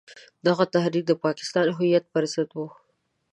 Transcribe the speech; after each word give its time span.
دغه 0.47 0.63
تحریک 0.75 1.03
د 1.07 1.13
پاکستان 1.25 1.67
هویت 1.77 2.05
پر 2.13 2.23
ضد 2.33 2.49
وو. 2.53 2.67